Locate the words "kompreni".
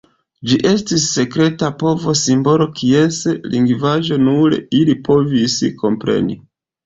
5.85-6.39